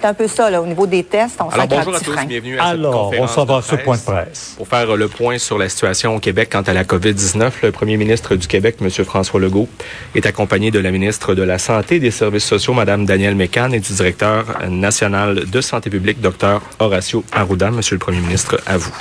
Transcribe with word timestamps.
C'est 0.00 0.06
un 0.06 0.14
peu 0.14 0.28
ça, 0.28 0.48
là, 0.48 0.62
au 0.62 0.66
niveau 0.66 0.86
des 0.86 1.04
tests. 1.04 1.38
On 1.40 1.50
Alors, 1.50 1.66
bonjour 1.68 1.94
à 1.94 2.00
tous, 2.00 2.12
frein. 2.12 2.24
bienvenue 2.24 2.58
à 2.58 2.68
Alors, 2.68 2.92
cette 2.92 3.00
on 3.00 3.04
conférence 3.04 3.34
s'en 3.34 3.44
va 3.44 3.54
de 3.54 3.58
à 3.58 3.62
ce 3.62 3.76
point 3.76 3.96
de 3.98 4.02
presse. 4.02 4.54
Pour 4.56 4.66
faire 4.66 4.96
le 4.96 5.08
point 5.08 5.36
sur 5.36 5.58
la 5.58 5.68
situation 5.68 6.16
au 6.16 6.20
Québec 6.20 6.48
quant 6.50 6.62
à 6.62 6.72
la 6.72 6.84
COVID-19, 6.84 7.50
le 7.62 7.70
premier 7.70 7.98
ministre 7.98 8.34
du 8.34 8.46
Québec, 8.46 8.76
M. 8.80 8.88
François 9.04 9.38
Legault, 9.40 9.68
est 10.14 10.24
accompagné 10.24 10.70
de 10.70 10.78
la 10.78 10.90
ministre 10.90 11.34
de 11.34 11.42
la 11.42 11.58
Santé 11.58 11.96
et 11.96 12.00
des 12.00 12.10
Services 12.10 12.46
sociaux, 12.46 12.72
Mme 12.72 13.04
Danielle 13.04 13.34
Mécan, 13.34 13.72
et 13.72 13.80
du 13.80 13.92
directeur 13.92 14.46
national 14.70 15.44
de 15.44 15.60
santé 15.60 15.90
publique, 15.90 16.22
Dr. 16.22 16.62
Horacio 16.78 17.22
Arruda. 17.32 17.70
Monsieur 17.70 17.96
le 17.96 18.00
premier 18.00 18.20
ministre, 18.20 18.58
à 18.66 18.78
vous. 18.78 18.94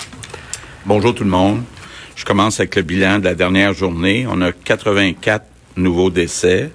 Bonjour 0.86 1.16
tout 1.16 1.24
le 1.24 1.30
monde. 1.30 1.64
Je 2.18 2.26
commence 2.26 2.60
avec 2.60 2.76
le 2.76 2.82
bilan 2.82 3.20
de 3.20 3.24
la 3.24 3.36
dernière 3.36 3.74
journée. 3.74 4.28
On 4.30 4.42
a 4.42 4.52
84 4.52 5.46
nouveaux 5.78 6.10
décès, 6.10 6.72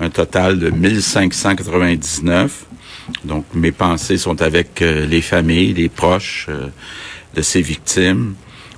un 0.00 0.10
total 0.10 0.58
de 0.58 0.70
1599. 0.70 2.64
Donc 3.24 3.44
mes 3.54 3.72
pensées 3.72 4.18
sont 4.18 4.40
avec 4.42 4.82
euh, 4.82 5.06
les 5.06 5.22
familles, 5.22 5.74
les 5.74 5.88
proches 5.88 6.46
euh, 6.48 6.68
de 7.34 7.42
ces 7.42 7.62
victimes. 7.62 8.34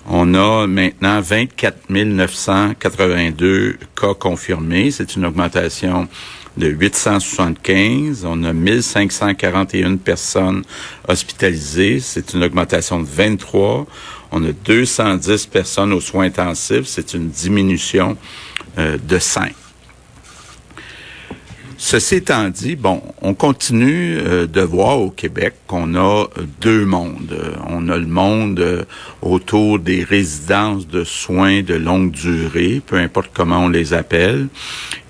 On 0.08 0.34
a 0.34 0.66
maintenant 0.66 1.20
24 1.20 1.90
982 1.90 3.76
cas 4.00 4.14
confirmés. 4.14 4.90
C'est 4.90 5.14
une 5.14 5.26
augmentation 5.26 6.08
de 6.56 6.68
875. 6.68 8.24
On 8.24 8.42
a 8.44 8.52
1541 8.52 9.96
personnes 9.96 10.64
hospitalisées. 11.06 12.00
C'est 12.00 12.32
une 12.34 12.42
augmentation 12.42 13.00
de 13.00 13.06
23. 13.06 13.86
On 14.32 14.44
a 14.44 14.52
210 14.52 15.46
personnes 15.46 15.92
aux 15.92 16.00
soins 16.00 16.26
intensifs. 16.26 16.86
C'est 16.86 17.14
une 17.14 17.28
diminution 17.28 18.16
euh, 18.78 18.98
de 18.98 19.18
5. 19.18 19.52
Ceci 21.82 22.16
étant 22.16 22.50
dit, 22.50 22.76
bon, 22.76 23.02
on 23.22 23.32
continue 23.32 24.18
euh, 24.18 24.46
de 24.46 24.60
voir 24.60 25.00
au 25.00 25.10
Québec 25.10 25.54
qu'on 25.66 25.94
a 25.94 26.24
euh, 26.24 26.26
deux 26.60 26.84
mondes. 26.84 27.34
On 27.70 27.88
a 27.88 27.96
le 27.96 28.06
monde 28.06 28.60
euh, 28.60 28.84
autour 29.22 29.78
des 29.78 30.04
résidences 30.04 30.86
de 30.86 31.04
soins 31.04 31.62
de 31.62 31.72
longue 31.72 32.10
durée, 32.10 32.82
peu 32.86 32.96
importe 32.96 33.30
comment 33.32 33.64
on 33.64 33.68
les 33.68 33.94
appelle, 33.94 34.48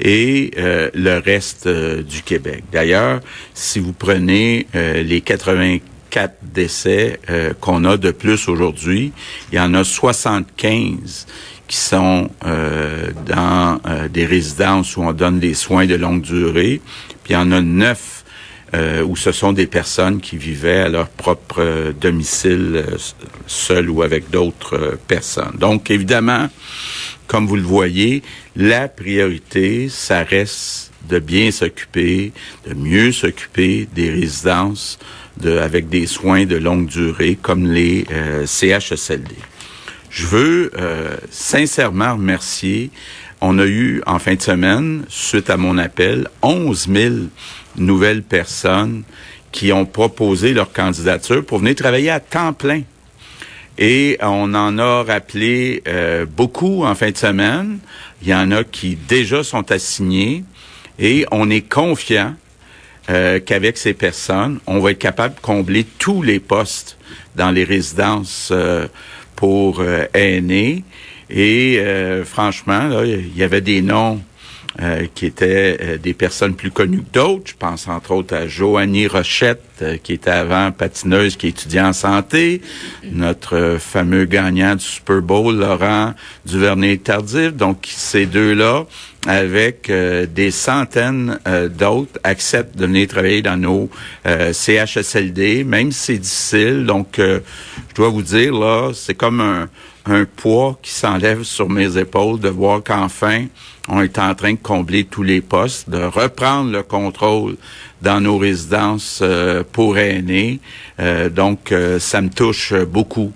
et 0.00 0.52
le 0.56 1.18
reste 1.18 1.68
du 1.68 2.22
Québec. 2.22 2.62
D'ailleurs, 2.72 3.20
si 3.52 3.80
vous 3.80 3.92
prenez 3.92 4.66
les 4.72 5.20
84 5.20 6.34
décès 6.42 7.20
qu'on 7.60 7.84
a 7.84 7.96
de 7.96 8.10
plus 8.10 8.48
aujourd'hui, 8.48 9.12
il 9.52 9.56
y 9.56 9.60
en 9.60 9.74
a 9.74 9.84
75 9.84 11.26
qui 11.70 11.76
sont 11.76 12.28
euh, 12.44 13.12
dans 13.26 13.80
euh, 13.86 14.08
des 14.08 14.26
résidences 14.26 14.96
où 14.96 15.02
on 15.02 15.12
donne 15.12 15.38
des 15.38 15.54
soins 15.54 15.86
de 15.86 15.94
longue 15.94 16.20
durée. 16.20 16.80
Puis 17.22 17.32
il 17.32 17.34
y 17.34 17.36
en 17.36 17.52
a 17.52 17.60
neuf 17.60 18.24
euh, 18.74 19.04
où 19.04 19.14
ce 19.14 19.30
sont 19.30 19.52
des 19.52 19.68
personnes 19.68 20.20
qui 20.20 20.36
vivaient 20.36 20.80
à 20.80 20.88
leur 20.88 21.08
propre 21.08 21.60
euh, 21.60 21.92
domicile, 21.92 22.72
euh, 22.74 22.96
seules 23.46 23.88
ou 23.88 24.02
avec 24.02 24.30
d'autres 24.30 24.76
euh, 24.76 24.98
personnes. 25.06 25.56
Donc 25.60 25.92
évidemment, 25.92 26.48
comme 27.28 27.46
vous 27.46 27.54
le 27.54 27.62
voyez, 27.62 28.25
la 28.56 28.88
priorité, 28.88 29.88
ça 29.88 30.25
reste 30.25 30.91
de 31.08 31.20
bien 31.20 31.52
s'occuper, 31.52 32.32
de 32.69 32.75
mieux 32.75 33.12
s'occuper 33.12 33.87
des 33.94 34.10
résidences 34.10 34.98
de, 35.41 35.56
avec 35.58 35.88
des 35.88 36.06
soins 36.06 36.47
de 36.47 36.56
longue 36.56 36.87
durée 36.87 37.38
comme 37.41 37.70
les 37.72 38.04
CHSLD. 38.44 39.37
Je 40.10 40.26
veux 40.26 40.72
euh, 40.76 41.16
sincèrement 41.31 42.15
remercier. 42.15 42.91
On 43.41 43.59
a 43.59 43.65
eu 43.65 44.03
en 44.06 44.19
fin 44.19 44.34
de 44.34 44.43
semaine, 44.43 45.04
suite 45.09 45.48
à 45.48 45.56
mon 45.56 45.78
appel, 45.78 46.26
11 46.43 46.88
000 46.93 47.15
nouvelles 47.76 48.25
personnes 48.25 49.04
qui 49.53 49.72
ont 49.72 49.87
proposé 49.87 50.53
leur 50.53 50.72
candidature 50.72 51.44
pour 51.44 51.59
venir 51.59 51.76
travailler 51.76 52.10
à 52.10 52.19
temps 52.19 52.53
plein. 52.53 52.82
Et 53.78 54.19
on 54.20 54.53
en 54.54 54.78
a 54.78 55.04
rappelé 55.04 55.82
euh, 55.87 56.26
beaucoup 56.26 56.84
en 56.84 56.94
fin 56.97 57.12
de 57.12 57.16
semaine. 57.16 57.78
Il 58.20 58.28
y 58.28 58.34
en 58.34 58.50
a 58.50 58.65
qui 58.65 58.97
déjà 58.97 59.44
sont 59.44 59.70
assignés 59.70 60.44
et 60.99 61.25
on 61.31 61.49
est 61.50 61.66
confiant 61.66 62.34
euh, 63.09 63.38
qu'avec 63.38 63.78
ces 63.78 63.94
personnes, 63.94 64.59
on 64.66 64.81
va 64.81 64.91
être 64.91 64.99
capable 64.99 65.37
de 65.37 65.41
combler 65.41 65.87
tous 65.99 66.20
les 66.20 66.41
postes 66.41 66.99
dans 67.37 67.50
les 67.53 67.65
résidences 67.65 68.53
pour 69.40 69.80
euh. 69.80 70.04
Et 70.12 71.78
euh, 71.78 72.24
franchement, 72.26 72.90
il 73.02 73.34
y 73.34 73.42
avait 73.42 73.62
des 73.62 73.80
noms 73.80 74.20
euh, 74.82 75.06
qui 75.14 75.24
étaient 75.26 75.78
euh, 75.80 75.96
des 75.96 76.12
personnes 76.12 76.54
plus 76.54 76.70
connues 76.70 77.02
que 77.02 77.18
d'autres. 77.18 77.50
Je 77.50 77.54
pense 77.58 77.88
entre 77.88 78.10
autres 78.12 78.36
à 78.36 78.46
Joanie 78.46 79.06
Rochette, 79.06 79.62
euh, 79.80 79.96
qui 79.96 80.12
était 80.12 80.30
avant 80.30 80.72
patineuse, 80.72 81.36
qui 81.36 81.48
étudiait 81.48 81.80
en 81.80 81.92
santé. 81.94 82.60
Notre 83.10 83.56
euh, 83.56 83.78
fameux 83.78 84.26
gagnant 84.26 84.74
du 84.74 84.84
Super 84.84 85.22
Bowl, 85.22 85.56
Laurent 85.56 86.12
Duvernay-Tardif. 86.44 87.54
Donc, 87.54 87.88
ces 87.88 88.26
deux-là, 88.26 88.84
avec 89.26 89.91
euh, 89.91 90.26
des 90.26 90.50
centaines 90.50 91.38
euh, 91.47 91.69
d'autres, 91.69 92.19
acceptent 92.25 92.76
de 92.76 92.86
venir 92.86 93.08
travailler 93.08 93.42
dans 93.42 93.56
nos 93.56 93.91
euh, 94.26 94.53
CHSLD, 94.53 95.64
même 95.64 95.92
si 95.92 96.00
c'est 96.00 96.19
difficile. 96.19 96.86
Donc, 96.86 97.19
euh, 97.19 97.41
je 97.91 97.94
dois 97.94 98.08
vous 98.08 98.22
dire, 98.22 98.54
là, 98.54 98.92
c'est 98.94 99.14
comme 99.14 99.41
un, 99.41 99.69
un 100.06 100.25
poids 100.25 100.78
qui 100.82 100.92
s'enlève 100.92 101.42
sur 101.42 101.69
mes 101.69 101.98
épaules 101.98 102.41
de 102.41 102.48
voir 102.48 102.82
qu'enfin, 102.82 103.47
on 103.88 104.00
est 104.00 104.19
en 104.19 104.34
train 104.34 104.53
de 104.53 104.58
combler 104.58 105.04
tous 105.04 105.22
les 105.22 105.42
postes, 105.42 105.91
de 105.91 106.02
reprendre 106.02 106.72
le 106.72 106.82
contrôle 106.82 107.56
dans 108.00 108.20
nos 108.20 108.38
résidences 108.38 109.20
euh, 109.22 109.62
pour 109.70 109.98
aînés. 109.98 110.60
Euh, 110.98 111.28
donc, 111.28 111.75
ça 111.98 112.22
me 112.22 112.31
touche 112.31 112.72
beaucoup, 112.72 113.32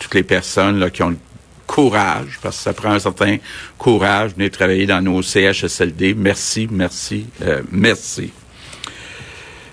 toutes 0.00 0.14
les 0.14 0.22
personnes 0.22 0.78
là, 0.78 0.88
qui 0.88 1.02
ont 1.02 1.10
le 1.10 1.18
courage, 1.66 2.38
parce 2.42 2.56
que 2.56 2.62
ça 2.62 2.72
prend 2.72 2.92
un 2.92 2.98
certain 2.98 3.36
courage 3.76 4.30
de 4.30 4.36
venir 4.36 4.50
travailler 4.50 4.86
dans 4.86 5.02
nos 5.02 5.20
CHSLD. 5.22 6.14
Merci, 6.14 6.68
merci, 6.70 7.26
euh, 7.42 7.62
merci. 7.70 8.32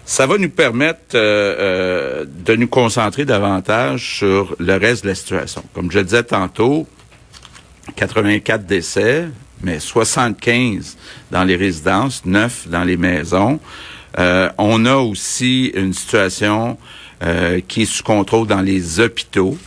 Ça 0.05 0.27
va 0.27 0.37
nous 0.37 0.49
permettre 0.49 1.15
euh, 1.15 1.55
euh, 1.59 2.25
de 2.27 2.55
nous 2.55 2.67
concentrer 2.67 3.23
davantage 3.23 4.17
sur 4.17 4.55
le 4.59 4.75
reste 4.75 5.03
de 5.03 5.09
la 5.09 5.15
situation. 5.15 5.63
Comme 5.73 5.91
je 5.91 5.99
le 5.99 6.03
disais 6.03 6.23
tantôt, 6.23 6.87
84 7.95 8.65
décès, 8.65 9.27
mais 9.61 9.79
75 9.79 10.97
dans 11.31 11.43
les 11.43 11.55
résidences, 11.55 12.25
9 12.25 12.67
dans 12.67 12.83
les 12.83 12.97
maisons. 12.97 13.59
On 14.17 14.85
a 14.85 14.97
aussi 14.97 15.71
une 15.73 15.93
situation 15.93 16.77
qui 17.67 17.81
est 17.81 17.85
sous 17.85 18.03
contrôle 18.03 18.45
dans 18.45 18.61
les 18.61 18.99
hôpitaux. 18.99 19.57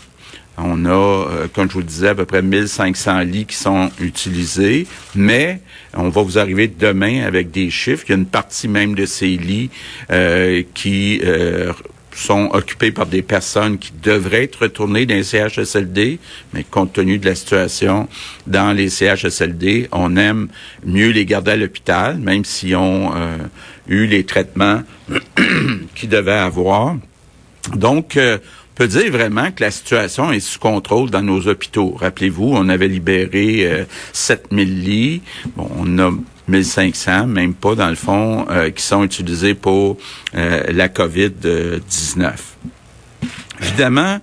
On 0.58 0.86
a, 0.86 0.90
euh, 0.90 1.48
comme 1.52 1.68
je 1.68 1.74
vous 1.74 1.80
le 1.80 1.86
disais, 1.86 2.08
à 2.08 2.14
peu 2.14 2.24
près 2.24 2.42
1500 2.42 3.20
lits 3.20 3.46
qui 3.46 3.56
sont 3.56 3.90
utilisés, 4.00 4.86
mais 5.14 5.60
on 5.94 6.08
va 6.08 6.22
vous 6.22 6.38
arriver 6.38 6.66
demain 6.68 7.24
avec 7.24 7.50
des 7.50 7.70
chiffres. 7.70 8.04
Il 8.08 8.10
y 8.10 8.14
a 8.14 8.18
une 8.18 8.26
partie 8.26 8.68
même 8.68 8.94
de 8.94 9.04
ces 9.04 9.36
lits 9.36 9.70
euh, 10.10 10.62
qui 10.72 11.20
euh, 11.24 11.72
sont 12.14 12.48
occupés 12.54 12.90
par 12.90 13.04
des 13.04 13.20
personnes 13.20 13.76
qui 13.76 13.92
devraient 14.02 14.44
être 14.44 14.62
retournées 14.62 15.04
dans 15.04 15.14
les 15.14 15.24
CHSLD, 15.24 16.18
mais 16.54 16.64
compte 16.64 16.94
tenu 16.94 17.18
de 17.18 17.26
la 17.26 17.34
situation 17.34 18.08
dans 18.46 18.74
les 18.74 18.88
CHSLD, 18.88 19.88
on 19.92 20.16
aime 20.16 20.48
mieux 20.86 21.10
les 21.10 21.26
garder 21.26 21.50
à 21.50 21.56
l'hôpital, 21.56 22.16
même 22.16 22.46
s'ils 22.46 22.76
ont 22.76 23.14
euh, 23.14 23.36
eu 23.88 24.06
les 24.06 24.24
traitements 24.24 24.82
qu'ils 25.94 26.08
devaient 26.08 26.32
avoir. 26.32 26.96
Donc, 27.74 28.16
on 28.16 28.38
peut 28.76 28.86
dire 28.86 29.10
vraiment 29.10 29.50
que 29.50 29.64
la 29.64 29.70
situation 29.70 30.30
est 30.30 30.40
sous 30.40 30.60
contrôle 30.60 31.10
dans 31.10 31.22
nos 31.22 31.48
hôpitaux. 31.48 31.96
Rappelez-vous, 31.98 32.52
on 32.54 32.68
avait 32.68 32.88
libéré 32.88 33.66
euh, 33.66 33.84
7000 34.12 34.84
lits. 34.84 35.22
Bon, 35.56 35.68
on 35.78 35.98
a 35.98 36.12
1500, 36.46 37.26
même 37.26 37.54
pas 37.54 37.74
dans 37.74 37.88
le 37.88 37.96
fond, 37.96 38.46
euh, 38.50 38.70
qui 38.70 38.82
sont 38.82 39.02
utilisés 39.02 39.54
pour 39.54 39.96
euh, 40.34 40.62
la 40.68 40.88
COVID-19. 40.88 42.32
Évidemment, 43.62 44.20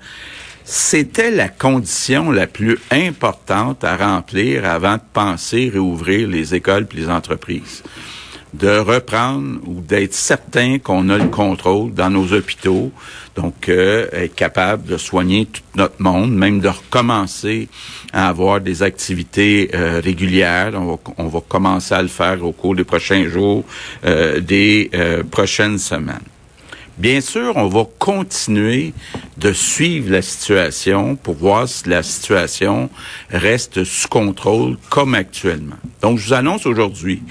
c'était 0.63 1.31
la 1.31 1.49
condition 1.49 2.31
la 2.31 2.45
plus 2.45 2.77
importante 2.91 3.83
à 3.83 3.97
remplir 3.97 4.65
avant 4.65 4.95
de 4.97 5.01
penser 5.13 5.71
réouvrir 5.73 6.27
les 6.27 6.53
écoles 6.53 6.87
et 6.93 6.95
les 6.95 7.09
entreprises. 7.09 7.83
de 8.53 8.77
reprendre 8.77 9.59
ou 9.65 9.81
d'être 9.81 10.13
certain 10.13 10.77
qu'on 10.77 11.09
a 11.09 11.17
le 11.17 11.29
contrôle 11.29 11.91
dans 11.91 12.11
nos 12.11 12.33
hôpitaux. 12.33 12.91
Donc, 13.35 13.67
euh, 13.67 14.07
être 14.11 14.35
capable 14.35 14.87
de 14.87 14.97
soigner 14.97 15.47
tout 15.47 15.61
notre 15.75 16.01
monde, 16.01 16.35
même 16.35 16.59
de 16.59 16.67
recommencer 16.67 17.67
à 18.11 18.29
avoir 18.29 18.61
des 18.61 18.83
activités 18.83 19.71
euh, 19.73 19.99
régulières. 20.03 20.73
On 20.75 20.85
va, 20.85 20.97
on 21.17 21.27
va, 21.27 21.41
commencer 21.41 21.95
à 21.95 22.01
le 22.01 22.09
faire 22.09 22.43
au 22.45 22.51
cours 22.51 22.75
des 22.75 22.83
prochains 22.83 23.27
jours, 23.27 23.63
euh, 24.05 24.39
des 24.39 24.91
prochaines 25.31 25.79
semaines. 25.79 26.19
Bien 26.97 27.21
sûr, 27.21 27.53
on 27.55 27.69
va 27.69 27.87
continuer 27.97 28.93
de 29.37 29.51
suivre 29.51 30.11
la 30.11 30.21
situation 30.21 31.15
pour 31.15 31.33
voir 31.33 31.67
si 31.67 31.89
la 31.89 32.03
situation 32.03 32.91
reste 33.31 33.83
sous 33.83 34.07
contrôle 34.07 34.77
comme 34.91 35.15
actuellement. 35.15 35.77
Donc, 36.03 36.19
je 36.19 36.27
vous 36.27 36.33
annonce 36.33 36.67
aujourd'hui 36.67 37.23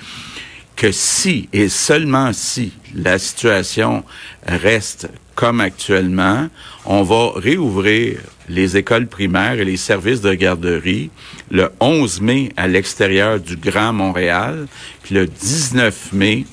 que 0.75 0.91
si 0.91 1.49
et 1.53 1.69
seulement 1.69 2.33
si 2.33 2.73
la 2.93 3.21
situation 3.21 4.03
reste 4.45 5.09
comme 5.35 5.61
actuellement, 5.61 6.49
on 6.85 7.03
va 7.03 7.33
réouvrir 7.37 8.19
les 8.49 8.77
écoles 8.77 9.07
primaires 9.07 9.59
et 9.59 9.65
les 9.65 9.77
services 9.77 10.21
de 10.21 10.35
garderie 10.35 11.11
le 11.51 11.71
11 11.81 12.21
mai 12.21 12.53
à 12.57 12.69
l'extérieur 12.69 13.41
du 13.41 13.57
Grand 13.57 13.93
Montréal, 13.93 14.67
puis 15.03 15.15
le 15.15 15.27
19 15.27 16.13
mai 16.13 16.45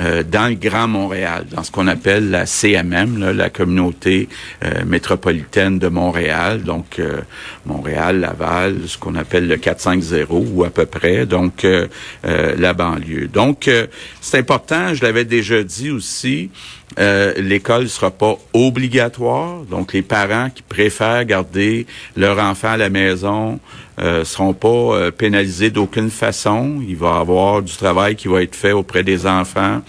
euh, 0.00 0.22
dans 0.22 0.48
le 0.48 0.54
Grand 0.54 0.86
Montréal, 0.86 1.46
dans 1.50 1.62
ce 1.62 1.70
qu'on 1.70 1.88
appelle 1.88 2.30
la 2.30 2.46
CMM, 2.46 3.32
la 3.32 3.50
communauté 3.50 4.28
euh, 4.64 4.84
métropolitaine 4.84 5.78
de 5.78 5.88
Montréal, 5.88 6.62
donc 6.62 6.98
euh, 6.98 7.20
Montréal, 7.66 8.20
Laval, 8.20 8.76
ce 8.86 8.96
qu'on 8.96 9.16
appelle 9.16 9.48
le 9.48 9.56
450 9.56 10.28
ou 10.30 10.64
à 10.64 10.70
peu 10.70 10.86
près, 10.86 11.26
donc 11.26 11.66
la 12.24 12.72
banlieue. 12.72 13.28
Donc 13.28 13.70
c'est 14.20 14.38
important, 14.38 14.94
je 14.94 15.02
l'avais 15.02 15.24
déjà 15.24 15.62
dit 15.62 15.90
aussi, 15.90 16.50
l'école 16.96 17.82
ne 17.82 17.88
sera 17.88 18.10
pas 18.10 18.36
obligatoire, 18.52 19.62
donc 19.62 19.92
les 19.92 20.02
parents 20.02 20.50
qui 20.50 20.62
préfèrent 20.62 21.24
garder 21.24 21.86
leur 22.16 22.38
enfant 22.38 22.70
à 22.70 22.76
la 22.76 22.88
maison 22.88 23.60
euh, 23.98 24.24
seront 24.24 24.54
pas 24.54 24.68
euh, 24.68 25.10
pénalisés 25.10 25.70
d'aucune 25.70 26.10
façon. 26.10 26.80
Il 26.86 26.96
va 26.96 27.16
y 27.16 27.20
avoir 27.20 27.62
du 27.62 27.74
travail 27.74 28.16
qui 28.16 28.28
va 28.28 28.42
être 28.42 28.54
fait 28.54 28.72
auprès 28.72 29.02
des 29.02 29.26
enfants. 29.26 29.82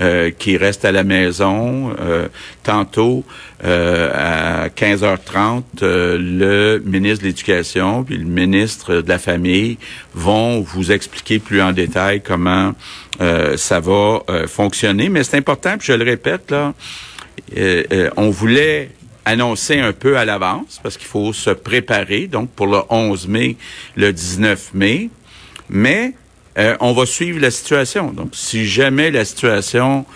Euh, 0.00 0.32
qui 0.36 0.56
restent 0.56 0.84
à 0.84 0.90
la 0.90 1.04
maison. 1.04 1.94
Euh, 2.00 2.26
tantôt, 2.64 3.22
à 3.62 4.68
15h30, 4.68 5.62
le 5.82 6.82
ministre 6.84 7.22
de 7.22 7.28
l'Éducation 7.28 8.02
puis 8.02 8.16
le 8.16 8.24
ministre 8.24 8.96
de 8.96 9.08
la 9.08 9.20
Famille 9.20 9.78
vont 10.12 10.62
vous 10.62 10.90
expliquer 10.90 11.38
plus 11.38 11.62
en 11.62 11.70
détail 11.70 12.22
comment 12.22 12.72
ça 13.20 13.78
va 13.78 14.22
fonctionner. 14.48 15.08
Mais 15.10 15.22
c'est 15.22 15.36
important, 15.36 15.78
puis 15.78 15.86
je 15.86 15.92
le 15.92 16.04
répète, 16.04 16.50
là, 16.50 16.74
on 18.16 18.30
voulait 18.30 18.90
annoncé 19.24 19.78
un 19.78 19.92
peu 19.92 20.16
à 20.18 20.24
l'avance 20.24 20.80
parce 20.82 20.96
qu'il 20.96 21.06
faut 21.06 21.32
se 21.32 21.50
préparer, 21.50 22.26
donc 22.26 22.50
pour 22.50 22.66
le 22.66 22.78
11 22.90 23.28
mai, 23.28 23.56
le 23.96 24.12
19 24.12 24.74
mai. 24.74 25.10
Mais 25.70 26.14
euh, 26.58 26.76
on 26.80 26.92
va 26.92 27.06
suivre 27.06 27.40
la 27.40 27.50
situation. 27.50 28.12
Donc, 28.12 28.30
si 28.32 28.66
jamais 28.66 29.10
la 29.10 29.24
situation 29.24 30.06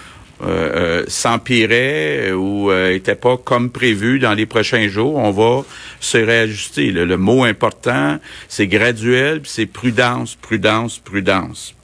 euh, 0.41 1.01
euh 1.03 1.05
s'empirait 1.09 2.31
ou 2.31 2.71
euh, 2.71 2.95
était 2.95 3.17
pas 3.17 3.37
comme 3.37 3.71
prévu 3.71 4.21
dans 4.21 4.35
les 4.35 4.47
prochains 4.47 4.87
jours, 4.89 5.17
on 5.17 5.33
va 5.33 5.65
se 6.01 6.19
réajuster. 6.19 6.93
Le, 6.93 7.17
mot 7.17 7.45
important, 7.45 8.19
c'est 8.49 8.69
graduel, 8.69 9.41
c'est 9.45 9.67
prudence, 9.67 10.37
prudence, 10.37 10.99
prudence. 10.99 11.75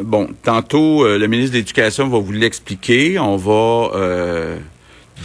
bon, 0.00 0.28
tantôt, 0.42 1.06
le 1.06 1.26
ministre 1.28 1.52
de 1.52 1.58
l'Éducation 1.58 2.08
va 2.08 2.18
vous 2.18 2.32
l'expliquer. 2.32 3.18
On 3.20 3.36
va 3.36 3.92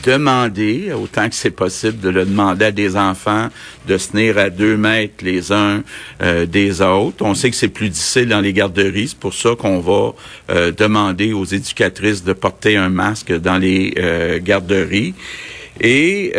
demander, 0.04 0.92
autant 0.94 1.30
que 1.30 1.36
c'est 1.36 1.52
possible, 1.52 2.00
de 2.00 2.10
le 2.10 2.26
demander 2.26 2.66
à 2.66 2.72
des 2.72 2.96
enfants 2.96 3.50
de 3.88 3.98
se 3.98 4.12
tenir 4.12 4.38
à 4.38 4.50
deux 4.50 4.78
mètres 4.78 5.24
les 5.24 5.52
uns 5.52 5.84
euh, 6.22 6.46
des 6.46 6.82
autres. 6.82 7.24
On 7.26 7.34
sait 7.34 7.50
que 7.50 7.56
c'est 7.56 7.70
plus 7.70 7.90
difficile 7.90 8.30
dans 8.30 8.42
les 8.42 8.54
garderies, 8.54 9.10
c'est 9.10 9.20
pour 9.20 9.34
ça 9.34 9.52
qu'on 9.58 9.80
va 9.80 10.14
euh, 10.50 10.72
demander 10.72 11.34
aux 11.34 11.46
éducatrices 11.46 12.24
de 12.24 12.34
porter 12.34 12.78
un 12.78 12.90
masque 12.90 13.32
dans 13.32 13.58
les 13.58 13.94
euh, 13.98 14.40
garderies. 14.42 15.14
Et 15.82 16.34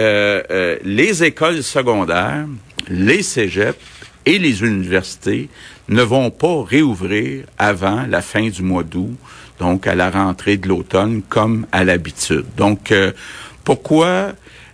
les 0.85 1.25
écoles 1.25 1.63
secondaires, 1.63 2.45
les 2.91 3.23
cégeps 3.23 3.79
et 4.27 4.39
les 4.39 4.63
universités 4.63 5.49
ne 5.89 6.03
vont 6.03 6.31
pas 6.31 6.63
réouvrir 6.63 7.47
avant 7.57 8.05
la 8.07 8.21
fin 8.21 8.51
du 8.51 8.63
mois 8.63 8.83
d'août, 8.83 9.17
donc 9.59 9.87
à 9.87 9.95
la 9.95 10.11
rentrée 10.11 10.59
de 10.59 10.69
l'automne, 10.69 11.23
comme 11.27 11.67
à 11.73 11.85
l'habitude. 11.85 12.45
Donc, 12.59 12.93
pourquoi 13.65 14.33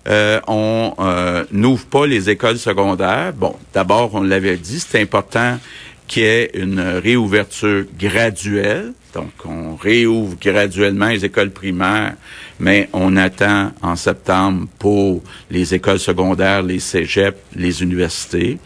euh, 0.08 0.40
on 0.46 0.94
euh, 0.98 1.44
n'ouvre 1.50 1.86
pas 1.86 2.06
les 2.06 2.30
écoles 2.30 2.58
secondaires? 2.58 3.32
Bon, 3.32 3.56
d'abord, 3.74 4.14
on 4.14 4.22
l'avait 4.22 4.56
dit, 4.56 4.80
c'est 4.80 5.00
important 5.00 5.58
qu'il 6.06 6.22
y 6.22 6.26
ait 6.26 6.50
une 6.54 6.80
réouverture 6.80 7.84
graduelle. 7.98 8.92
Donc, 9.14 9.32
on 9.44 9.76
réouvre 9.76 10.36
graduellement 10.40 11.08
les 11.08 11.24
écoles 11.24 11.50
primaires, 11.50 12.14
mais 12.60 12.88
on 12.92 13.16
attend 13.16 13.72
en 13.82 13.96
septembre 13.96 14.68
pour 14.78 15.22
les 15.50 15.74
écoles 15.74 15.98
secondaires, 15.98 16.62
les 16.62 16.80
cégeps, 16.80 17.38
les 17.54 17.82
universités. 17.82 18.58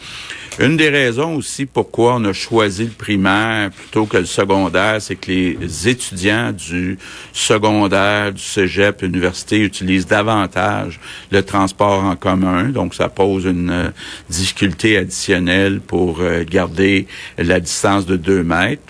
Une 0.60 0.76
des 0.76 0.90
raisons 0.90 1.36
aussi 1.36 1.64
pourquoi 1.64 2.16
on 2.16 2.24
a 2.26 2.34
choisi 2.34 2.84
le 2.84 2.90
primaire 2.90 3.70
plutôt 3.70 4.04
que 4.04 4.18
le 4.18 4.26
secondaire, 4.26 5.00
c'est 5.00 5.16
que 5.16 5.30
les 5.30 5.88
étudiants 5.88 6.52
du 6.52 6.98
secondaire, 7.32 8.30
du 8.30 8.42
cégep, 8.42 9.02
université 9.02 9.58
utilisent 9.60 10.06
davantage 10.06 11.00
le 11.32 11.42
transport 11.42 12.04
en 12.04 12.14
commun. 12.14 12.64
Donc, 12.64 12.94
ça 12.94 13.08
pose 13.08 13.46
une 13.46 13.70
euh, 13.70 13.88
difficulté 14.28 14.98
additionnelle 14.98 15.80
pour 15.80 16.20
euh, 16.20 16.44
garder 16.44 17.06
la 17.38 17.58
distance 17.58 18.04
de 18.04 18.16
deux 18.16 18.42
mètres. 18.42 18.82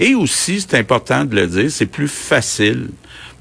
Et 0.00 0.16
aussi, 0.16 0.60
c'est 0.60 0.76
important 0.76 1.24
de 1.24 1.36
le 1.36 1.46
dire, 1.46 1.70
c'est 1.70 1.86
plus 1.86 2.08
facile 2.08 2.88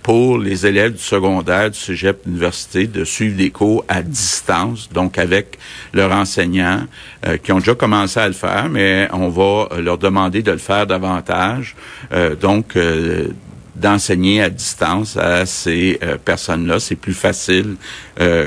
pour 0.04 0.38
les 0.38 0.66
élèves 0.66 0.94
du 0.94 1.02
secondaire, 1.02 1.70
du 1.70 1.78
cégep, 1.78 2.24
de 2.24 2.30
l'université, 2.30 2.88
de 2.88 3.04
suivre 3.04 3.38
des 3.38 3.52
cours 3.52 3.86
à 3.88 4.02
distance, 4.02 4.90
donc 4.92 5.18
avec 5.18 5.60
leurs 5.94 6.12
enseignants 6.12 6.86
euh, 7.28 7.38
qui 7.38 7.52
ont 7.52 7.60
déjà 7.60 7.76
commencé 7.76 8.20
à 8.20 8.28
le 8.28 8.34
faire, 8.34 8.68
mais 8.70 9.08
on 9.14 9.30
va 9.30 9.70
leur 9.80 9.98
demander 9.98 10.42
de 10.42 10.52
le 10.52 10.58
faire 10.58 10.88
davantage. 10.88 11.76
Euh, 12.14 12.36
donc, 12.36 12.76
euh, 12.76 13.28
d'enseigner 13.76 14.42
à 14.42 14.50
distance 14.50 15.18
à 15.18 15.46
ces 15.46 16.00
personnes-là, 16.24 16.80
c'est 16.80 16.98
plus 16.98 17.16
facile 17.16 17.78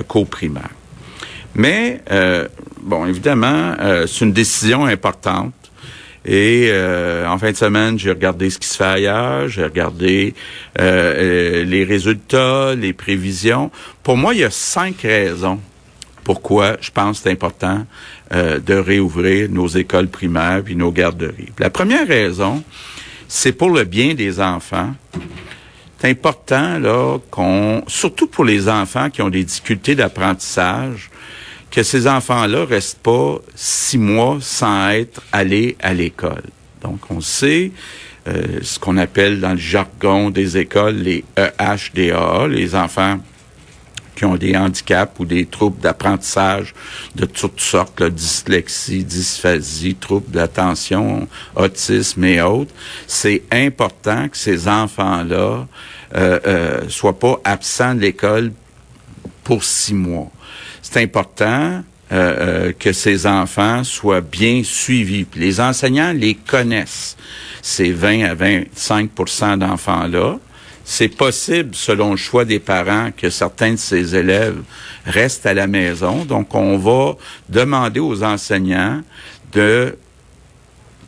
qu'au 0.06 0.26
primaire. 0.26 0.70
Mais, 1.56 2.02
bon, 2.82 3.06
évidemment, 3.06 3.74
c'est 4.06 4.20
une 4.20 4.32
décision 4.32 4.84
importante 4.84 5.63
et 6.24 6.68
euh, 6.70 7.28
en 7.28 7.38
fin 7.38 7.50
de 7.50 7.56
semaine, 7.56 7.98
j'ai 7.98 8.10
regardé 8.10 8.48
ce 8.48 8.58
qui 8.58 8.66
se 8.66 8.76
fait 8.76 8.84
ailleurs, 8.84 9.48
j'ai 9.48 9.64
regardé 9.64 10.34
euh, 10.80 10.82
euh, 10.82 11.64
les 11.64 11.84
résultats, 11.84 12.74
les 12.74 12.94
prévisions. 12.94 13.70
Pour 14.02 14.16
moi, 14.16 14.32
il 14.32 14.40
y 14.40 14.44
a 14.44 14.50
cinq 14.50 15.02
raisons 15.02 15.60
pourquoi 16.22 16.78
je 16.80 16.90
pense 16.90 17.18
que 17.18 17.24
c'est 17.24 17.32
important 17.32 17.84
de 18.30 18.74
réouvrir 18.74 19.50
nos 19.50 19.66
écoles 19.68 20.08
primaires 20.08 20.62
puis 20.64 20.74
nos 20.74 20.90
garderies. 20.90 21.50
La 21.58 21.68
première 21.68 22.08
raison, 22.08 22.64
c'est 23.28 23.52
pour 23.52 23.68
le 23.68 23.84
bien 23.84 24.14
des 24.14 24.40
enfants. 24.40 24.94
C'est 25.98 26.08
important 26.08 26.78
là 26.78 27.18
qu'on, 27.30 27.84
surtout 27.88 28.26
pour 28.26 28.46
les 28.46 28.70
enfants 28.70 29.10
qui 29.10 29.20
ont 29.20 29.28
des 29.28 29.44
difficultés 29.44 29.94
d'apprentissage, 29.94 31.10
que 31.74 31.82
ces 31.82 32.06
enfants-là 32.06 32.64
restent 32.64 33.00
pas 33.00 33.38
six 33.56 33.98
mois 33.98 34.38
sans 34.40 34.90
être 34.90 35.20
allés 35.32 35.76
à 35.80 35.92
l'école. 35.92 36.44
Donc, 36.82 37.10
on 37.10 37.20
sait 37.20 37.72
euh, 38.28 38.60
ce 38.62 38.78
qu'on 38.78 38.96
appelle 38.96 39.40
dans 39.40 39.50
le 39.50 39.58
jargon 39.58 40.30
des 40.30 40.56
écoles 40.56 40.94
les 40.94 41.24
EHDA, 41.36 42.46
les 42.46 42.76
enfants 42.76 43.18
qui 44.14 44.24
ont 44.24 44.36
des 44.36 44.56
handicaps 44.56 45.18
ou 45.18 45.24
des 45.24 45.46
troubles 45.46 45.80
d'apprentissage 45.80 46.74
de 47.16 47.26
toutes 47.26 47.60
sortes, 47.60 48.00
dyslexie, 48.04 49.02
dysphasie, 49.02 49.96
troubles 49.96 50.30
d'attention, 50.30 51.26
autisme 51.56 52.22
et 52.22 52.40
autres. 52.40 52.72
C'est 53.08 53.42
important 53.50 54.28
que 54.28 54.36
ces 54.36 54.68
enfants-là 54.68 55.66
euh, 56.14 56.38
euh, 56.46 56.88
soient 56.88 57.18
pas 57.18 57.40
absents 57.42 57.96
de 57.96 58.00
l'école 58.02 58.52
pour 59.42 59.64
six 59.64 59.94
mois 59.94 60.30
c'est 60.94 61.02
important 61.02 61.82
euh, 62.12 62.12
euh, 62.12 62.72
que 62.78 62.92
ces 62.92 63.26
enfants 63.26 63.82
soient 63.82 64.20
bien 64.20 64.62
suivis. 64.62 65.26
les 65.34 65.60
enseignants 65.60 66.12
les 66.12 66.36
connaissent, 66.36 67.16
ces 67.62 67.90
20 67.90 68.22
à 68.22 68.34
25% 68.36 69.58
d'enfants-là. 69.58 70.38
C'est 70.84 71.08
possible, 71.08 71.74
selon 71.74 72.12
le 72.12 72.16
choix 72.16 72.44
des 72.44 72.60
parents, 72.60 73.10
que 73.10 73.28
certains 73.28 73.72
de 73.72 73.78
ces 73.78 74.14
élèves 74.14 74.62
restent 75.04 75.46
à 75.46 75.54
la 75.54 75.66
maison. 75.66 76.24
Donc, 76.24 76.54
on 76.54 76.78
va 76.78 77.16
demander 77.48 77.98
aux 77.98 78.22
enseignants 78.22 79.00
de 79.52 79.96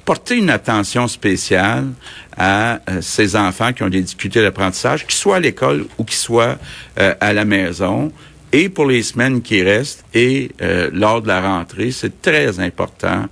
porter 0.05 0.37
une 0.37 0.51
attention 0.51 1.07
spéciale 1.07 1.91
à 2.37 2.81
euh, 2.91 3.01
ces 3.03 3.37
enfants 3.37 3.73
qui 3.73 3.85
ont 3.85 3.89
des 3.89 4.03
difficultés 4.03 4.43
d'apprentissage, 4.43 5.07
qu'ils 5.07 5.15
soient 5.15 5.37
à 5.37 5.41
l'école 5.41 5.85
ou 5.97 6.05
qu'ils 6.05 6.17
soient 6.17 6.57
à 6.97 7.33
la 7.33 7.45
maison. 7.45 8.11
Et 8.59 8.71
pour 8.71 8.87
les 8.87 9.03
semaines 9.03 9.43
qui 9.43 9.63
restent 9.63 10.03
et 10.15 10.51
euh, 10.63 10.89
lors 10.91 11.21
de 11.21 11.29
la 11.29 11.43
rentrée, 11.43 11.91
c'est 11.91 12.23
très 12.23 12.59
important 12.59 13.27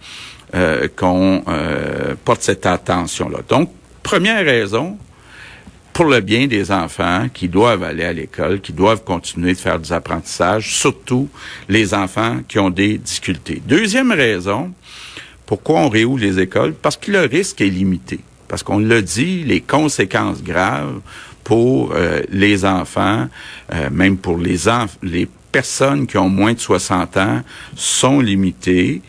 qu'on 0.96 1.42
porte 2.24 2.42
cette 2.42 2.64
attention-là. 2.64 3.38
Donc, 3.48 3.70
première 4.04 4.44
raison, 4.44 4.96
pour 5.94 6.04
le 6.04 6.20
bien 6.20 6.46
des 6.46 6.70
enfants 6.70 7.28
qui 7.32 7.48
doivent 7.48 7.82
aller 7.82 8.04
à 8.04 8.12
l'école, 8.12 8.60
qui 8.60 8.72
doivent 8.72 9.02
continuer 9.02 9.54
de 9.54 9.58
faire 9.58 9.80
des 9.80 9.92
apprentissages, 9.92 10.76
surtout 10.76 11.28
les 11.68 11.94
enfants 11.94 12.40
qui 12.46 12.60
ont 12.60 12.70
des 12.70 12.98
difficultés. 12.98 13.62
Deuxième 13.66 14.12
raison, 14.12 14.72
pourquoi 15.46 15.80
on 15.80 15.88
réouvre 15.88 16.20
les 16.20 16.38
écoles? 16.38 16.74
Parce 16.74 16.96
que 16.96 17.10
le 17.10 17.22
risque 17.22 17.60
est 17.60 17.70
limité. 17.70 18.20
Parce 18.46 18.62
qu'on 18.62 18.78
l'a 18.78 19.00
dit, 19.00 19.42
les 19.42 19.60
conséquences 19.60 20.42
graves 20.42 21.00
pour 21.44 21.92
euh, 21.92 22.22
les 22.30 22.64
enfants, 22.64 23.28
euh, 23.72 23.90
même 23.90 24.16
pour 24.16 24.38
les, 24.38 24.56
les 25.02 25.28
personnes 25.52 26.06
qui 26.06 26.16
ont 26.16 26.28
moins 26.28 26.54
de 26.54 26.58
60 26.58 27.16
ans, 27.18 27.42
sont 27.76 28.20
limitées. 28.20 29.02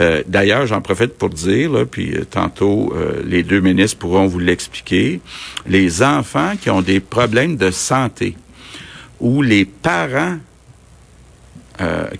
Euh, 0.00 0.24
d'ailleurs, 0.26 0.66
j'en 0.66 0.80
profite 0.80 1.16
pour 1.16 1.28
dire, 1.28 1.86
puis 1.88 2.16
tantôt 2.28 2.92
les 3.24 3.44
deux 3.44 3.60
ministres 3.60 3.98
pourront 3.98 4.26
vous 4.26 4.40
l'expliquer, 4.40 5.20
les 5.68 6.02
enfants 6.02 6.54
qui 6.60 6.70
ont 6.70 6.82
des 6.82 6.98
problèmes 6.98 7.56
de 7.56 7.70
santé 7.70 8.36
ou 9.20 9.42
les 9.42 9.64
parents 9.64 10.38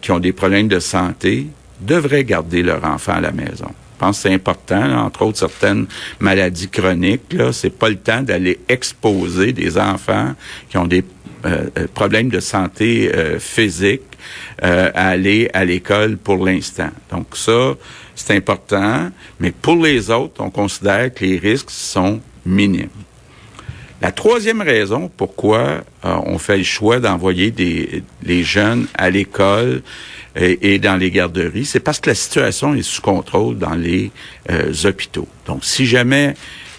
qui 0.00 0.10
ont 0.10 0.18
des 0.18 0.32
problèmes 0.32 0.66
de 0.66 0.80
santé 0.80 1.46
devraient 1.80 2.24
garder 2.24 2.62
leur 2.62 2.84
enfant 2.84 3.12
à 3.12 3.20
la 3.20 3.30
maison. 3.30 3.72
C'est 4.12 4.32
important, 4.32 5.04
entre 5.04 5.22
autres 5.22 5.38
certaines 5.38 5.86
maladies 6.20 6.68
chroniques. 6.68 7.32
Là, 7.32 7.52
c'est 7.52 7.70
pas 7.70 7.88
le 7.88 7.96
temps 7.96 8.22
d'aller 8.22 8.58
exposer 8.68 9.52
des 9.52 9.78
enfants 9.78 10.34
qui 10.68 10.78
ont 10.78 10.86
des 10.86 11.04
euh, 11.44 11.68
euh, 11.78 11.86
problèmes 11.92 12.30
de 12.30 12.40
santé 12.40 13.10
euh, 13.14 13.38
physique 13.38 14.02
à 14.62 15.08
aller 15.08 15.50
à 15.52 15.64
l'école 15.64 16.16
pour 16.16 16.42
l'instant. 16.42 16.88
Donc 17.10 17.36
ça, 17.36 17.74
c'est 18.14 18.34
important. 18.34 19.10
Mais 19.38 19.50
pour 19.50 19.76
les 19.76 20.10
autres, 20.10 20.42
on 20.42 20.48
considère 20.48 21.12
que 21.12 21.24
les 21.24 21.38
risques 21.38 21.70
sont 21.70 22.20
minimes. 22.46 22.88
La 24.04 24.12
troisième 24.12 24.60
raison 24.60 25.10
pourquoi 25.16 25.82
on 26.02 26.36
fait 26.36 26.58
le 26.58 26.62
choix 26.62 27.00
d'envoyer 27.00 27.50
des 27.50 28.02
les 28.22 28.42
jeunes 28.42 28.86
à 28.92 29.08
l'école 29.08 29.80
et, 30.36 30.78
dans 30.78 30.96
les 30.96 31.10
garderies, 31.10 31.64
c'est 31.64 31.80
parce 31.80 32.00
que 32.00 32.10
la 32.10 32.14
situation 32.14 32.74
est 32.74 32.82
sous 32.82 33.00
contrôle 33.00 33.56
dans 33.56 33.74
les 33.74 34.10
euh, 34.50 34.74
hôpitaux. 34.84 35.26
Donc, 35.46 35.64
si 35.64 35.86
jamais 35.86 36.34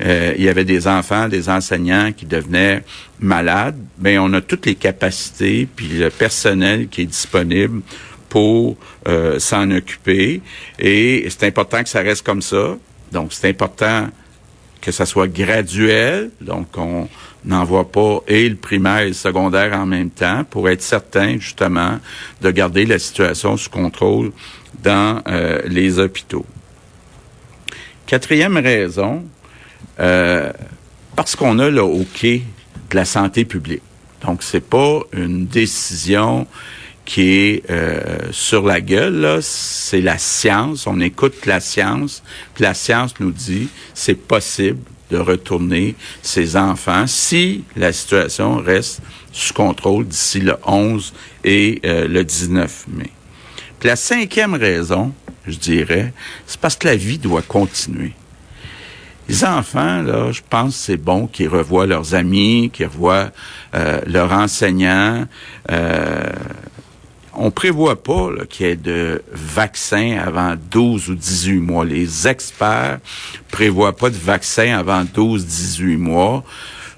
euh, 0.05 0.35
il 0.37 0.43
y 0.43 0.49
avait 0.49 0.65
des 0.65 0.87
enfants, 0.87 1.27
des 1.27 1.49
enseignants 1.49 2.11
qui 2.15 2.27
devenaient 2.27 2.83
malades, 3.19 3.79
ben 3.97 4.19
on 4.19 4.31
a 4.33 4.41
toutes 4.41 4.67
les 4.67 4.75
capacités 4.75 5.67
puis 5.75 5.87
le 5.87 6.11
personnel 6.11 6.89
qui 6.89 7.01
est 7.01 7.05
disponible 7.07 7.81
pour 8.29 8.77
euh, 9.07 9.39
s'en 9.39 9.71
occuper. 9.71 10.43
Et 10.77 11.25
c'est 11.29 11.47
important 11.47 11.81
que 11.81 11.89
ça 11.89 12.01
reste 12.01 12.23
comme 12.23 12.43
ça. 12.43 12.77
Donc, 13.11 13.33
c'est 13.33 13.49
important 13.49 14.09
que 14.85 14.91
ça 14.91 15.07
soit 15.07 15.27
graduel. 15.27 16.29
Donc, 16.39 16.77
on, 16.77 17.09
n'envoie 17.45 17.91
pas 17.91 18.21
et 18.27 18.49
le 18.49 18.55
primaire 18.55 18.99
et 18.99 19.09
le 19.09 19.13
secondaire 19.13 19.73
en 19.73 19.85
même 19.85 20.09
temps 20.09 20.43
pour 20.49 20.67
être 20.67 20.81
certain 20.81 21.37
justement 21.37 21.99
de 22.41 22.51
garder 22.51 22.85
la 22.85 22.97
situation 22.97 23.55
sous 23.55 23.69
contrôle 23.69 24.31
dans 24.81 25.21
euh, 25.27 25.61
les 25.67 25.99
hôpitaux. 25.99 26.45
Quatrième 28.07 28.57
raison, 28.57 29.23
euh, 29.99 30.51
parce 31.15 31.35
qu'on 31.35 31.59
a 31.59 31.69
le 31.69 31.81
hockey 31.81 32.41
de 32.89 32.95
la 32.95 33.05
santé 33.05 33.45
publique. 33.45 33.83
Donc 34.25 34.41
c'est 34.41 34.67
pas 34.67 35.01
une 35.13 35.45
décision 35.45 36.47
qui 37.05 37.29
est 37.29 37.69
euh, 37.69 38.31
sur 38.31 38.65
la 38.65 38.81
gueule, 38.81 39.39
c'est 39.41 40.01
la 40.01 40.17
science. 40.17 40.87
On 40.87 40.99
écoute 40.99 41.45
la 41.45 41.59
science. 41.59 42.23
Puis 42.53 42.63
la 42.63 42.73
science 42.73 43.13
nous 43.19 43.31
dit 43.31 43.69
c'est 43.93 44.15
possible 44.15 44.79
de 45.11 45.17
retourner 45.17 45.95
ses 46.21 46.57
enfants 46.57 47.05
si 47.07 47.63
la 47.75 47.93
situation 47.93 48.57
reste 48.57 49.01
sous 49.31 49.53
contrôle 49.53 50.07
d'ici 50.07 50.39
le 50.39 50.55
11 50.65 51.13
et 51.43 51.79
euh, 51.85 52.07
le 52.07 52.23
19 52.23 52.85
mai. 52.89 53.11
Puis 53.79 53.89
la 53.89 53.95
cinquième 53.95 54.55
raison, 54.55 55.13
je 55.47 55.57
dirais, 55.57 56.13
c'est 56.47 56.59
parce 56.59 56.75
que 56.75 56.87
la 56.87 56.95
vie 56.95 57.19
doit 57.19 57.43
continuer. 57.43 58.13
Les 59.27 59.43
enfants, 59.43 60.03
là, 60.03 60.31
je 60.31 60.41
pense 60.47 60.75
c'est 60.75 60.97
bon 60.97 61.25
qu'ils 61.27 61.49
revoient 61.49 61.87
leurs 61.87 62.13
amis, 62.13 62.69
qu'ils 62.71 62.85
revoient 62.85 63.31
euh, 63.73 63.99
leurs 64.05 64.31
enseignants. 64.31 65.25
Euh, 65.71 66.29
on 67.37 67.51
prévoit 67.51 68.01
pas 68.01 68.29
qu'il 68.49 68.65
y 68.65 68.69
ait 68.69 68.75
de 68.75 69.21
vaccin 69.31 70.17
avant 70.23 70.55
12 70.71 71.09
ou 71.09 71.15
18 71.15 71.59
mois. 71.59 71.85
Les 71.85 72.27
experts 72.27 72.99
prévoient 73.51 73.95
pas 73.95 74.09
de 74.09 74.17
vaccin 74.17 74.77
avant 74.77 75.03
12-18 75.03 75.97
mois. 75.97 76.43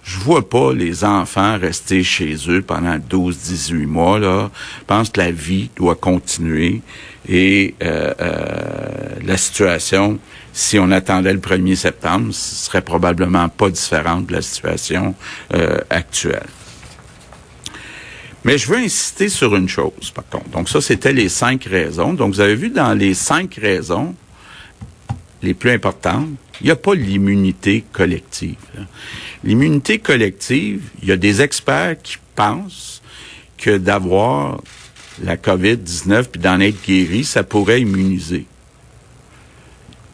Je 0.04 0.20
vois 0.20 0.48
pas 0.48 0.72
les 0.72 1.04
enfants 1.04 1.58
rester 1.60 2.02
chez 2.02 2.36
eux 2.48 2.62
pendant 2.62 2.98
12-18 2.98 3.88
mois. 3.88 4.20
Là. 4.20 4.50
Je 4.80 4.86
pense 4.86 5.10
que 5.10 5.20
la 5.20 5.32
vie 5.32 5.70
doit 5.76 5.96
continuer 5.96 6.82
et 7.28 7.76
euh, 7.84 8.14
euh, 8.22 9.10
la 9.26 9.36
situation, 9.36 10.18
si 10.54 10.80
on 10.80 10.92
attendait 10.92 11.34
le 11.34 11.40
1er 11.40 11.76
septembre, 11.76 12.34
serait 12.34 12.82
probablement 12.82 13.50
pas 13.50 13.70
différente 13.70 14.28
de 14.28 14.34
la 14.34 14.42
situation 14.42 15.14
euh, 15.54 15.80
actuelle. 15.90 16.48
Mais 18.44 18.58
je 18.58 18.68
veux 18.68 18.78
insister 18.78 19.30
sur 19.30 19.56
une 19.56 19.68
chose, 19.68 20.12
par 20.14 20.28
contre. 20.30 20.50
Donc 20.50 20.70
ça, 20.70 20.80
c'était 20.80 21.14
les 21.14 21.30
cinq 21.30 21.66
raisons. 21.66 22.14
Donc 22.14 22.34
vous 22.34 22.40
avez 22.40 22.56
vu 22.56 22.70
dans 22.70 22.94
les 22.94 23.14
cinq 23.14 23.56
raisons 23.56 24.16
les 25.42 25.54
plus 25.54 25.72
importantes, 25.72 26.30
il 26.62 26.66
n'y 26.66 26.72
a 26.72 26.76
pas 26.76 26.96
l'immunité 26.96 27.84
collective. 27.92 28.56
L'immunité 29.44 30.00
collective, 30.00 30.82
il 31.02 31.10
y 31.10 31.12
a 31.12 31.18
des 31.18 31.42
experts 31.42 32.02
qui 32.02 32.18
pensent 32.36 33.02
que 33.58 33.78
d'avoir 33.78 34.62
la 35.24 35.38
COVID-19 35.38 36.26
puis 36.26 36.42
d'en 36.42 36.60
être 36.60 36.84
guéri, 36.86 37.24
ça 37.24 37.44
pourrait 37.44 37.82
immuniser. 37.82 38.46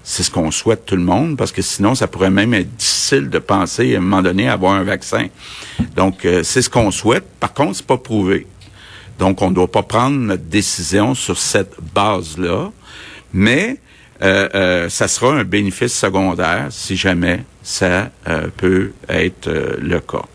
C'est 0.03 0.23
ce 0.23 0.29
qu'on 0.29 0.51
souhaite 0.51 0.85
tout 0.85 0.97
le 0.97 1.03
monde, 1.03 1.37
parce 1.37 1.53
que 1.53 1.61
sinon, 1.61 1.95
ça 1.95 2.07
pourrait 2.07 2.29
même 2.29 2.53
être 2.53 2.75
difficile 2.75 3.29
de 3.29 3.39
penser 3.39 3.95
à 3.95 3.99
un 3.99 4.01
moment 4.01 4.21
donné 4.21 4.49
avoir 4.49 4.73
un 4.73 4.83
vaccin. 4.83 5.27
Donc, 5.95 6.25
euh, 6.25 6.43
c'est 6.43 6.61
ce 6.61 6.69
qu'on 6.69 6.91
souhaite. 6.91 7.23
Par 7.39 7.53
contre, 7.53 7.77
c'est 7.77 7.85
pas 7.85 7.97
prouvé. 7.97 8.45
Donc, 9.17 9.41
on 9.41 9.49
ne 9.49 9.55
doit 9.55 9.71
pas 9.71 9.83
prendre 9.83 10.17
notre 10.17 10.43
décision 10.43 11.15
sur 11.15 11.37
cette 11.37 11.75
base-là, 11.93 12.71
mais 13.31 13.77
euh, 14.21 14.49
euh, 14.53 14.89
ça 14.89 15.07
sera 15.07 15.33
un 15.35 15.43
bénéfice 15.45 15.93
secondaire 15.97 16.67
si 16.69 16.97
jamais 16.97 17.45
ça 17.61 18.09
peut 18.57 18.91
être 19.07 19.49
le 19.79 19.99
cas. 20.01 20.25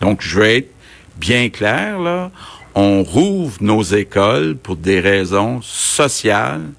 Donc, 0.00 0.22
je 0.22 0.38
vais 0.38 0.58
être 0.58 0.70
bien 1.16 1.48
clair, 1.48 1.98
là. 1.98 2.30
On 2.76 3.02
rouvre 3.02 3.56
nos 3.60 3.82
écoles 3.82 4.56
pour 4.56 4.76
des 4.76 5.00
raisons 5.00 5.60
sociales 5.62 6.70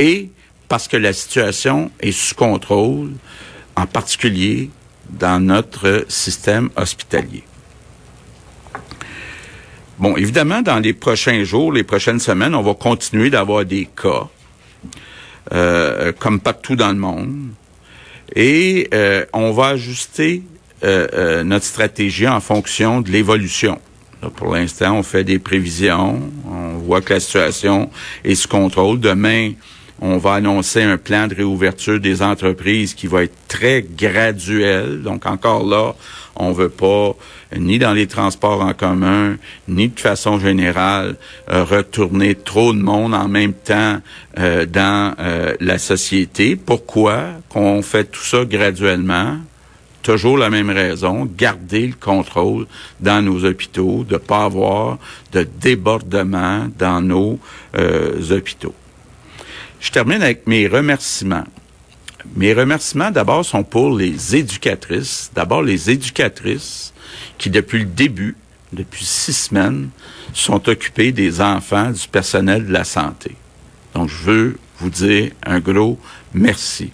et 0.00 0.30
parce 0.68 0.86
que 0.86 0.96
la 0.96 1.12
situation 1.12 1.90
est 2.00 2.12
sous 2.12 2.34
contrôle, 2.34 3.12
en 3.74 3.86
particulier 3.86 4.70
dans 5.08 5.40
notre 5.40 6.04
système 6.08 6.68
hospitalier. 6.76 7.44
Bon, 9.98 10.16
évidemment, 10.16 10.62
dans 10.62 10.78
les 10.78 10.92
prochains 10.92 11.42
jours, 11.42 11.72
les 11.72 11.82
prochaines 11.82 12.20
semaines, 12.20 12.54
on 12.54 12.62
va 12.62 12.74
continuer 12.74 13.30
d'avoir 13.30 13.64
des 13.64 13.88
cas, 14.00 14.28
euh, 15.52 16.12
comme 16.12 16.40
partout 16.40 16.76
dans 16.76 16.90
le 16.90 16.98
monde, 16.98 17.48
et 18.36 18.88
euh, 18.94 19.24
on 19.32 19.50
va 19.52 19.68
ajuster 19.68 20.42
euh, 20.84 21.42
notre 21.42 21.64
stratégie 21.64 22.28
en 22.28 22.40
fonction 22.40 23.00
de 23.00 23.10
l'évolution. 23.10 23.80
Pour 24.36 24.54
l'instant, 24.54 24.98
on 24.98 25.02
fait 25.02 25.24
des 25.24 25.38
prévisions, 25.38 26.20
on 26.46 26.78
voit 26.78 27.00
que 27.00 27.14
la 27.14 27.20
situation 27.20 27.90
est 28.24 28.34
sous 28.34 28.48
contrôle. 28.48 29.00
Demain, 29.00 29.52
on 30.00 30.16
va 30.18 30.34
annoncer 30.34 30.82
un 30.82 30.96
plan 30.96 31.26
de 31.26 31.34
réouverture 31.34 32.00
des 32.00 32.22
entreprises 32.22 32.94
qui 32.94 33.06
va 33.06 33.24
être 33.24 33.36
très 33.48 33.82
graduel. 33.82 35.02
Donc 35.02 35.26
encore 35.26 35.66
là, 35.66 35.94
on 36.36 36.52
veut 36.52 36.68
pas 36.68 37.16
ni 37.56 37.78
dans 37.78 37.92
les 37.92 38.06
transports 38.06 38.60
en 38.60 38.74
commun, 38.74 39.36
ni 39.66 39.88
de 39.88 39.98
façon 39.98 40.38
générale 40.38 41.16
euh, 41.50 41.64
retourner 41.64 42.34
trop 42.34 42.72
de 42.72 42.78
monde 42.78 43.14
en 43.14 43.28
même 43.28 43.54
temps 43.54 43.98
euh, 44.38 44.66
dans 44.66 45.14
euh, 45.18 45.54
la 45.60 45.78
société. 45.78 46.54
Pourquoi 46.54 47.24
qu'on 47.48 47.82
fait 47.82 48.04
tout 48.04 48.24
ça 48.24 48.44
graduellement? 48.44 49.38
Toujours 50.02 50.38
la 50.38 50.48
même 50.48 50.70
raison, 50.70 51.28
garder 51.36 51.88
le 51.88 51.94
contrôle 51.94 52.66
dans 53.00 53.20
nos 53.20 53.44
hôpitaux, 53.44 54.04
de 54.08 54.16
pas 54.16 54.44
avoir 54.44 54.96
de 55.32 55.46
débordement 55.60 56.66
dans 56.78 57.02
nos 57.02 57.38
hôpitaux. 58.30 58.74
Je 59.80 59.90
termine 59.90 60.22
avec 60.22 60.46
mes 60.46 60.66
remerciements 60.66 61.44
mes 62.36 62.52
remerciements 62.52 63.10
d'abord 63.10 63.44
sont 63.44 63.64
pour 63.64 63.96
les 63.96 64.36
éducatrices. 64.36 65.30
D'abord 65.34 65.62
les 65.62 65.90
éducatrices 65.90 66.92
qui, 67.36 67.50
depuis 67.50 67.80
le 67.80 67.84
début, 67.86 68.36
depuis 68.72 69.04
six 69.04 69.32
semaines, 69.32 69.90
sont 70.34 70.68
occupées 70.68 71.12
des 71.12 71.40
enfants 71.40 71.90
du 71.90 72.06
personnel 72.08 72.66
de 72.66 72.72
la 72.72 72.84
santé. 72.84 73.32
Donc, 73.94 74.08
je 74.08 74.22
veux 74.22 74.58
vous 74.78 74.90
dire 74.90 75.30
un 75.44 75.60
gros 75.60 75.98
merci. 76.34 76.92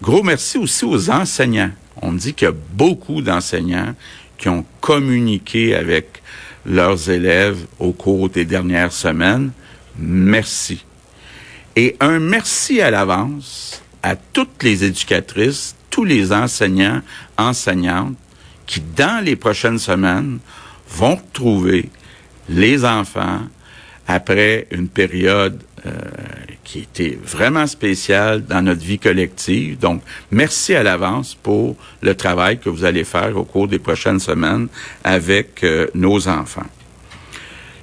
Gros 0.00 0.22
merci 0.22 0.58
aussi 0.58 0.84
aux 0.84 1.10
enseignants. 1.10 1.72
On 2.00 2.12
me 2.12 2.18
dit 2.18 2.34
qu'il 2.34 2.46
y 2.46 2.50
a 2.50 2.54
beaucoup 2.72 3.20
d'enseignants 3.20 3.94
qui 4.38 4.48
ont 4.48 4.64
communiqué 4.80 5.74
avec 5.74 6.22
leurs 6.64 7.10
élèves 7.10 7.58
au 7.78 7.92
cours 7.92 8.28
des 8.28 8.44
dernières 8.44 8.92
semaines. 8.92 9.52
Merci. 9.98 10.84
Et 11.76 11.96
un 12.00 12.18
merci 12.18 12.80
à 12.80 12.90
l'avance 12.90 13.82
à 14.02 14.16
toutes 14.16 14.62
les 14.62 14.84
éducatrices, 14.84 15.74
tous 15.90 16.04
les 16.04 16.32
enseignants, 16.32 17.00
enseignantes 17.38 18.16
qui, 18.66 18.80
dans 18.80 19.24
les 19.24 19.36
prochaines 19.36 19.78
semaines, 19.78 20.38
vont 20.88 21.18
trouver 21.32 21.88
les 22.48 22.84
enfants 22.84 23.40
après 24.06 24.66
une 24.70 24.88
période 24.88 25.62
euh, 25.86 25.90
qui 26.64 26.80
était 26.80 27.18
vraiment 27.22 27.66
spéciale 27.66 28.44
dans 28.44 28.62
notre 28.62 28.82
vie 28.82 28.98
collective. 28.98 29.78
Donc, 29.78 30.02
merci 30.30 30.74
à 30.74 30.82
l'avance 30.82 31.34
pour 31.34 31.76
le 32.02 32.14
travail 32.14 32.58
que 32.58 32.68
vous 32.68 32.84
allez 32.84 33.04
faire 33.04 33.36
au 33.36 33.44
cours 33.44 33.68
des 33.68 33.78
prochaines 33.78 34.20
semaines 34.20 34.68
avec 35.04 35.64
euh, 35.64 35.86
nos 35.94 36.28
enfants. 36.28 36.66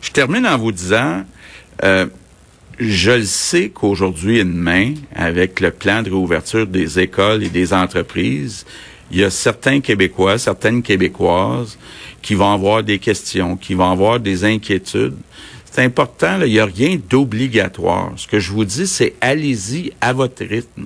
Je 0.01 0.11
termine 0.11 0.45
en 0.47 0.57
vous 0.57 0.71
disant, 0.71 1.23
euh, 1.83 2.05
je 2.79 3.11
le 3.11 3.25
sais 3.25 3.69
qu'aujourd'hui 3.69 4.39
et 4.39 4.43
demain, 4.43 4.93
avec 5.13 5.59
le 5.59 5.71
plan 5.71 6.01
de 6.01 6.09
réouverture 6.09 6.65
des 6.65 6.99
écoles 6.99 7.43
et 7.43 7.49
des 7.49 7.73
entreprises, 7.73 8.65
il 9.11 9.19
y 9.19 9.23
a 9.23 9.29
certains 9.29 9.81
Québécois, 9.81 10.37
certaines 10.37 10.81
Québécoises 10.81 11.77
qui 12.21 12.35
vont 12.35 12.53
avoir 12.53 12.83
des 12.83 12.99
questions, 12.99 13.57
qui 13.57 13.73
vont 13.73 13.91
avoir 13.91 14.19
des 14.19 14.45
inquiétudes. 14.45 15.17
C'est 15.65 15.83
important, 15.83 16.39
il 16.41 16.53
n'y 16.53 16.59
a 16.59 16.65
rien 16.65 16.97
d'obligatoire. 17.09 18.13
Ce 18.15 18.27
que 18.27 18.39
je 18.39 18.51
vous 18.51 18.65
dis, 18.65 18.87
c'est 18.87 19.15
allez-y 19.19 19.91
à 19.99 20.13
votre 20.13 20.43
rythme. 20.45 20.85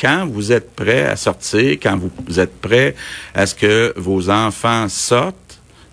Quand 0.00 0.26
vous 0.26 0.52
êtes 0.52 0.74
prêt 0.74 1.06
à 1.06 1.16
sortir, 1.16 1.78
quand 1.82 1.98
vous 2.26 2.40
êtes 2.40 2.60
prêt 2.60 2.94
à 3.34 3.46
ce 3.46 3.54
que 3.54 3.92
vos 3.96 4.30
enfants 4.30 4.88
sortent, 4.88 5.36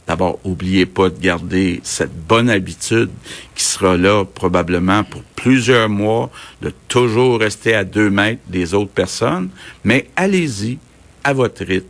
D'abord, 0.09 0.39
oubliez 0.43 0.87
pas 0.87 1.11
de 1.11 1.19
garder 1.19 1.81
cette 1.83 2.15
bonne 2.25 2.49
habitude 2.49 3.11
qui 3.53 3.63
sera 3.63 3.95
là 3.95 4.25
probablement 4.25 5.03
pour 5.03 5.21
plusieurs 5.35 5.87
mois, 5.87 6.31
de 6.63 6.73
toujours 6.87 7.39
rester 7.39 7.75
à 7.75 7.83
deux 7.83 8.09
mètres 8.09 8.41
des 8.47 8.73
autres 8.73 8.89
personnes, 8.89 9.51
mais 9.83 10.09
allez-y 10.15 10.79
à 11.23 11.33
votre 11.33 11.63
rythme. 11.63 11.85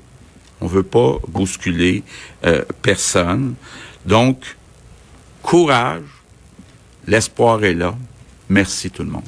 On 0.59 0.67
veut 0.67 0.83
pas 0.83 1.15
bousculer 1.29 2.03
euh, 2.45 2.61
personne. 2.81 3.55
Donc, 4.05 4.57
courage, 5.41 6.03
l'espoir 7.07 7.63
est 7.63 7.73
là. 7.73 7.95
Merci 8.49 8.91
tout 8.91 9.03
le 9.03 9.11
monde. 9.11 9.23